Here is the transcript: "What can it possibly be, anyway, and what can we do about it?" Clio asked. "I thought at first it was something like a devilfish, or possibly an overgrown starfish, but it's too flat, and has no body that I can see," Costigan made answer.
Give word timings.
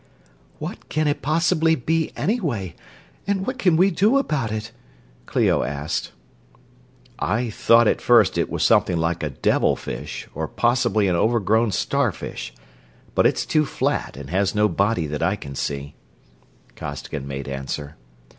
"What 0.57 0.89
can 0.89 1.07
it 1.07 1.21
possibly 1.21 1.75
be, 1.75 2.11
anyway, 2.17 2.73
and 3.27 3.45
what 3.45 3.59
can 3.59 3.77
we 3.77 3.91
do 3.91 4.17
about 4.17 4.51
it?" 4.51 4.71
Clio 5.27 5.61
asked. 5.61 6.11
"I 7.19 7.51
thought 7.51 7.87
at 7.87 8.01
first 8.01 8.35
it 8.35 8.49
was 8.49 8.63
something 8.63 8.97
like 8.97 9.21
a 9.21 9.29
devilfish, 9.29 10.27
or 10.33 10.47
possibly 10.47 11.07
an 11.07 11.15
overgrown 11.15 11.71
starfish, 11.71 12.51
but 13.13 13.27
it's 13.27 13.45
too 13.45 13.63
flat, 13.67 14.17
and 14.17 14.31
has 14.31 14.55
no 14.55 14.67
body 14.67 15.05
that 15.05 15.21
I 15.21 15.35
can 15.35 15.53
see," 15.53 15.93
Costigan 16.75 17.27
made 17.27 17.47
answer. 17.47 17.95